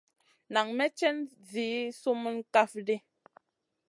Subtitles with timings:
[0.53, 1.17] Nan may cèn
[1.51, 1.65] zi
[2.01, 2.95] sumun kaf ɗi.